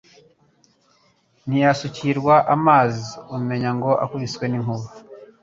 [1.47, 3.05] Ntiyasukirwa amazi
[3.37, 4.87] Umenya ngo akubiswe n'inkuba